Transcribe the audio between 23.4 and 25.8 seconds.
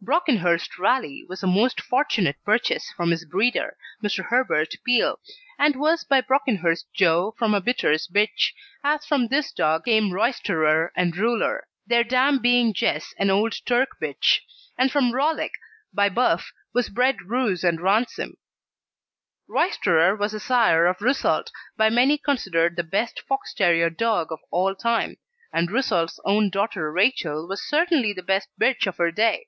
terrier dog of all time; and